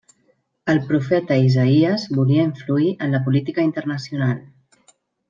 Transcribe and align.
El 0.71 0.79
profeta 0.87 1.37
Isaïes 1.49 2.05
volia 2.19 2.45
influir 2.49 2.91
en 3.09 3.13
la 3.17 3.21
política 3.29 3.67
internacional. 3.71 4.37